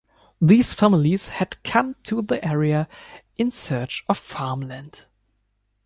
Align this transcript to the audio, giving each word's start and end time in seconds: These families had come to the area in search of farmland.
These 0.41 0.73
families 0.73 1.27
had 1.27 1.61
come 1.61 1.93
to 2.05 2.23
the 2.23 2.43
area 2.43 2.87
in 3.37 3.51
search 3.51 4.03
of 4.09 4.17
farmland. 4.17 5.01